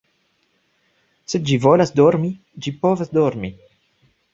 Se 1.35 1.43
ĝi 1.51 1.59
volas 1.67 1.95
dormi, 2.01 2.35
ĝi 2.63 2.77
povas 2.83 3.17
dormi 3.23 3.59